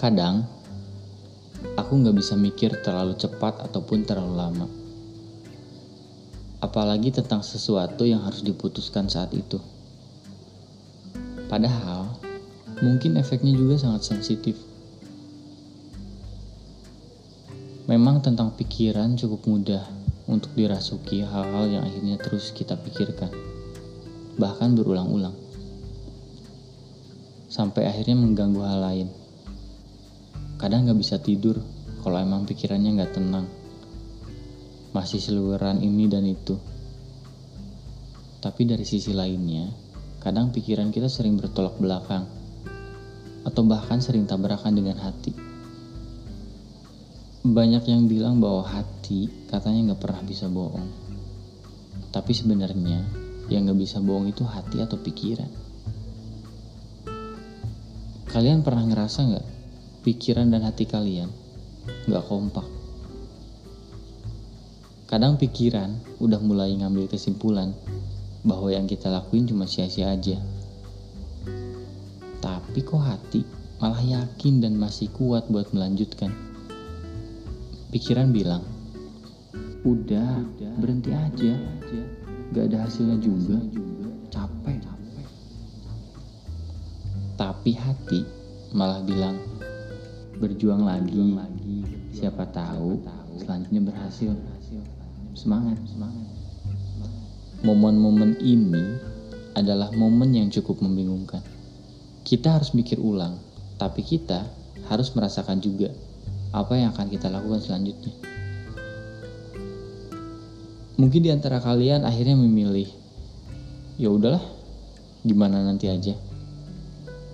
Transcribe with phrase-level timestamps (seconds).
[0.00, 0.48] Kadang,
[1.76, 4.66] aku nggak bisa mikir terlalu cepat ataupun terlalu lama.
[6.64, 9.60] Apalagi tentang sesuatu yang harus diputuskan saat itu.
[11.52, 12.16] Padahal,
[12.80, 14.56] mungkin efeknya juga sangat sensitif.
[17.84, 19.84] Memang tentang pikiran cukup mudah
[20.32, 23.28] untuk dirasuki hal-hal yang akhirnya terus kita pikirkan,
[24.40, 25.36] bahkan berulang-ulang,
[27.52, 29.19] sampai akhirnya mengganggu hal lain.
[30.60, 31.56] Kadang gak bisa tidur
[32.04, 33.48] kalau emang pikirannya gak tenang,
[34.92, 36.60] masih seluruhan ini dan itu.
[38.44, 39.72] Tapi dari sisi lainnya,
[40.20, 42.28] kadang pikiran kita sering bertolak belakang,
[43.44, 45.32] atau bahkan sering tabrakan dengan hati.
[47.40, 50.88] Banyak yang bilang bahwa hati katanya nggak pernah bisa bohong.
[52.12, 53.00] Tapi sebenarnya
[53.48, 55.48] yang nggak bisa bohong itu hati atau pikiran.
[58.28, 59.59] Kalian pernah ngerasa nggak
[60.00, 61.28] pikiran dan hati kalian
[62.08, 62.64] nggak kompak?
[65.10, 67.74] Kadang pikiran udah mulai ngambil kesimpulan
[68.46, 70.38] bahwa yang kita lakuin cuma sia-sia aja.
[72.40, 73.42] Tapi kok hati
[73.82, 76.30] malah yakin dan masih kuat buat melanjutkan.
[77.90, 78.62] Pikiran bilang,
[79.82, 80.46] udah,
[80.78, 81.58] berhenti aja,
[82.54, 83.58] gak ada hasilnya juga,
[84.30, 84.78] capek.
[87.34, 88.20] Tapi hati
[88.70, 89.40] malah bilang,
[90.38, 91.18] berjuang lagi,
[92.14, 93.00] siapa tahu
[93.40, 94.32] selanjutnya berhasil.
[95.34, 96.28] Semangat, semangat.
[97.64, 98.84] Momen-momen ini
[99.56, 101.42] adalah momen yang cukup membingungkan.
[102.22, 103.40] Kita harus mikir ulang,
[103.80, 104.46] tapi kita
[104.86, 105.90] harus merasakan juga
[106.50, 108.14] apa yang akan kita lakukan selanjutnya.
[111.00, 112.90] Mungkin di antara kalian akhirnya memilih,
[113.96, 114.44] ya udahlah,
[115.24, 116.12] gimana nanti aja.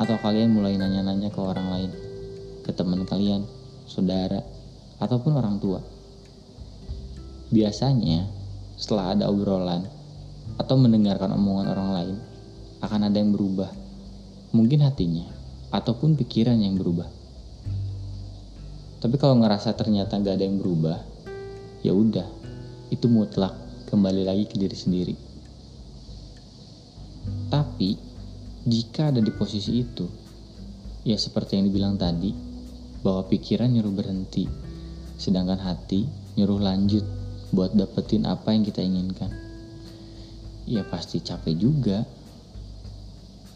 [0.00, 1.90] Atau kalian mulai nanya-nanya ke orang lain,
[2.70, 3.42] ke teman kalian,
[3.90, 4.46] saudara,
[5.02, 5.82] ataupun orang tua.
[7.50, 8.30] Biasanya,
[8.78, 9.90] setelah ada obrolan
[10.54, 12.16] atau mendengarkan omongan orang lain,
[12.78, 13.74] akan ada yang berubah.
[14.54, 15.26] Mungkin hatinya,
[15.74, 17.10] ataupun pikiran yang berubah.
[19.02, 21.02] Tapi kalau ngerasa ternyata gak ada yang berubah,
[21.82, 22.28] ya udah,
[22.94, 23.58] itu mutlak
[23.90, 25.14] kembali lagi ke diri sendiri.
[27.50, 27.98] Tapi
[28.62, 30.06] jika ada di posisi itu,
[31.02, 32.49] ya seperti yang dibilang tadi,
[33.00, 34.48] bahwa pikiran nyuruh berhenti,
[35.16, 37.02] sedangkan hati nyuruh lanjut
[37.50, 39.32] buat dapetin apa yang kita inginkan.
[40.68, 42.06] Ya pasti capek juga.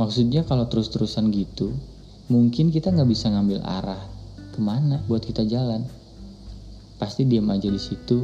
[0.00, 1.76] Maksudnya kalau terus-terusan gitu,
[2.32, 4.02] mungkin kita nggak bisa ngambil arah
[4.52, 5.84] ke mana buat kita jalan
[7.00, 8.22] pasti diam aja di situ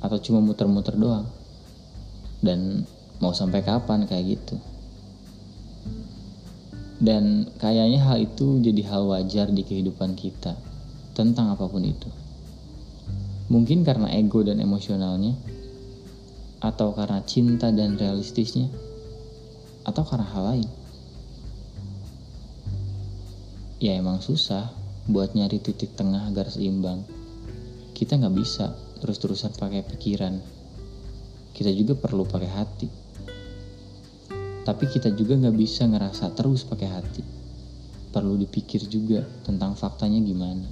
[0.00, 1.28] atau cuma muter-muter doang
[2.40, 2.88] dan
[3.20, 4.56] mau sampai kapan kayak gitu
[7.00, 10.54] dan kayaknya hal itu jadi hal wajar di kehidupan kita
[11.16, 12.08] tentang apa pun itu
[13.48, 15.34] mungkin karena ego dan emosionalnya
[16.60, 18.68] atau karena cinta dan realistisnya
[19.88, 20.70] atau karena hal lain
[23.80, 24.80] ya emang susah
[25.10, 27.02] buat nyari titik tengah agar seimbang.
[27.96, 30.38] Kita nggak bisa terus-terusan pakai pikiran.
[31.50, 32.88] Kita juga perlu pakai hati.
[34.66, 37.22] Tapi kita juga nggak bisa ngerasa terus pakai hati.
[38.10, 40.68] Perlu dipikir juga tentang faktanya gimana.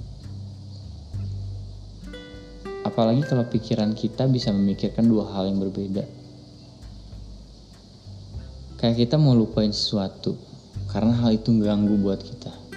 [2.85, 6.03] Apalagi kalau pikiran kita bisa memikirkan dua hal yang berbeda.
[8.79, 10.39] Kayak kita mau lupain sesuatu,
[10.87, 12.69] karena hal itu ganggu buat kita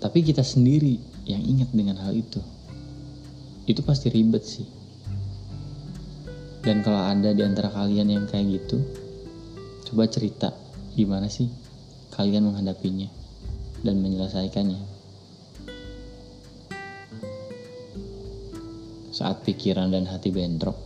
[0.00, 0.96] tapi kita sendiri
[1.28, 2.40] yang ingat dengan hal itu.
[3.68, 4.79] Itu pasti ribet sih.
[6.60, 8.84] Dan kalau ada di antara kalian yang kayak gitu,
[9.88, 10.52] coba cerita
[10.92, 11.48] gimana sih
[12.12, 13.08] kalian menghadapinya
[13.80, 14.82] dan menyelesaikannya.
[19.10, 20.76] Saat pikiran dan hati bentrok,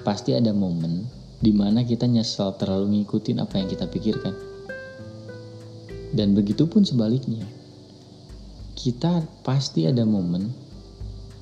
[0.00, 1.04] pasti ada momen
[1.40, 4.34] di mana kita nyesal terlalu ngikutin apa yang kita pikirkan.
[6.16, 7.44] Dan begitu pun sebaliknya
[8.76, 10.48] kita pasti ada momen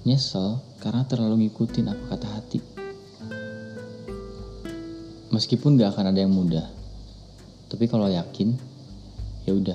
[0.03, 2.84] nyesel karena terlalu ngikutin apa kata hati.
[5.35, 6.63] Meskipun gak akan ada yang mudah,
[7.67, 8.55] tapi kalau yakin,
[9.43, 9.75] ya udah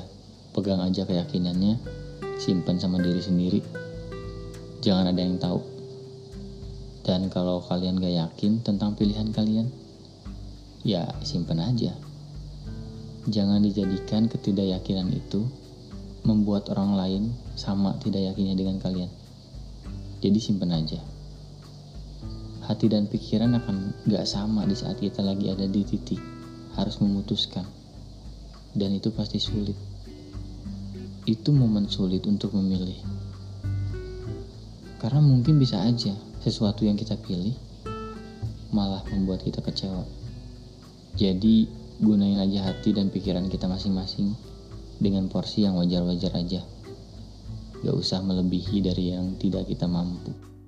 [0.56, 1.76] pegang aja keyakinannya,
[2.40, 3.60] simpan sama diri sendiri,
[4.80, 5.60] jangan ada yang tahu.
[7.04, 9.68] Dan kalau kalian gak yakin tentang pilihan kalian,
[10.88, 11.92] ya simpan aja.
[13.28, 15.44] Jangan dijadikan ketidakyakinan itu
[16.24, 17.24] membuat orang lain
[17.60, 19.12] sama tidak yakinnya dengan kalian.
[20.24, 21.04] Jadi simpen aja.
[22.70, 26.22] Hati dan pikiran akan gak sama di saat kita lagi ada di titik
[26.78, 27.66] harus memutuskan.
[28.78, 29.74] Dan itu pasti sulit.
[31.26, 32.98] itu momen sulit untuk memilih.
[35.02, 37.54] Karena mungkin bisa aja sesuatu yang kita pilih
[38.70, 40.06] malah membuat kita kecewa.
[41.18, 44.38] Jadi gunain aja hati dan pikiran kita masing-masing
[45.02, 46.62] dengan porsi yang wajar-wajar aja.
[47.82, 50.59] Gak usah melebihi dari yang tidak kita mampu.